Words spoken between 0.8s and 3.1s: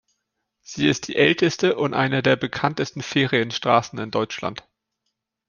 ist die älteste und eine der bekanntesten